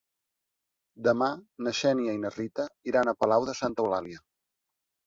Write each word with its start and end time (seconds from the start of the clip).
Demà 1.09 1.27
na 1.67 1.75
Xènia 1.81 2.17
i 2.17 2.23
na 2.25 2.33
Rita 2.39 2.67
iran 2.93 3.13
a 3.13 3.17
Palau 3.23 3.51
de 3.53 3.57
Santa 3.63 3.87
Eulàlia. 3.89 4.27